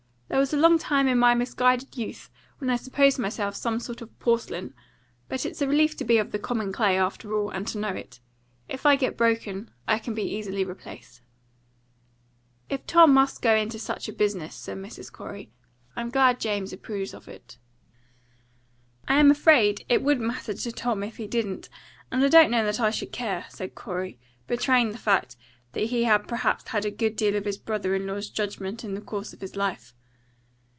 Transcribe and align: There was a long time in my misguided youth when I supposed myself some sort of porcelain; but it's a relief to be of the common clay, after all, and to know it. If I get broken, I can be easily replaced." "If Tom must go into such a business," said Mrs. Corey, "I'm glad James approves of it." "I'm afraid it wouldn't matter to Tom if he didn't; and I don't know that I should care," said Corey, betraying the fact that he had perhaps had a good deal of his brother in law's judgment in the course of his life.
There 0.31 0.39
was 0.39 0.53
a 0.53 0.57
long 0.57 0.79
time 0.79 1.09
in 1.09 1.19
my 1.19 1.35
misguided 1.35 1.97
youth 1.97 2.29
when 2.59 2.69
I 2.69 2.77
supposed 2.77 3.19
myself 3.19 3.53
some 3.53 3.81
sort 3.81 4.01
of 4.01 4.17
porcelain; 4.19 4.73
but 5.27 5.45
it's 5.45 5.61
a 5.61 5.67
relief 5.67 5.97
to 5.97 6.05
be 6.05 6.17
of 6.19 6.31
the 6.31 6.39
common 6.39 6.71
clay, 6.71 6.97
after 6.97 7.35
all, 7.35 7.49
and 7.49 7.67
to 7.67 7.77
know 7.77 7.89
it. 7.89 8.21
If 8.69 8.85
I 8.85 8.95
get 8.95 9.17
broken, 9.17 9.71
I 9.89 9.99
can 9.99 10.13
be 10.15 10.23
easily 10.23 10.63
replaced." 10.63 11.21
"If 12.69 12.87
Tom 12.87 13.13
must 13.13 13.41
go 13.41 13.53
into 13.53 13.77
such 13.77 14.07
a 14.07 14.13
business," 14.13 14.55
said 14.55 14.77
Mrs. 14.77 15.11
Corey, 15.11 15.51
"I'm 15.97 16.09
glad 16.09 16.39
James 16.39 16.71
approves 16.71 17.13
of 17.13 17.27
it." 17.27 17.57
"I'm 19.09 19.31
afraid 19.31 19.83
it 19.89 20.01
wouldn't 20.01 20.25
matter 20.25 20.53
to 20.53 20.71
Tom 20.71 21.03
if 21.03 21.17
he 21.17 21.27
didn't; 21.27 21.67
and 22.09 22.23
I 22.23 22.29
don't 22.29 22.49
know 22.49 22.63
that 22.63 22.79
I 22.79 22.89
should 22.89 23.11
care," 23.11 23.47
said 23.49 23.75
Corey, 23.75 24.17
betraying 24.47 24.91
the 24.93 24.97
fact 24.97 25.35
that 25.73 25.81
he 25.87 26.05
had 26.05 26.25
perhaps 26.25 26.69
had 26.69 26.85
a 26.85 26.89
good 26.89 27.17
deal 27.17 27.35
of 27.35 27.43
his 27.45 27.57
brother 27.57 27.93
in 27.93 28.07
law's 28.07 28.29
judgment 28.29 28.85
in 28.85 28.93
the 28.95 29.01
course 29.01 29.33
of 29.33 29.41
his 29.41 29.57
life. 29.57 29.93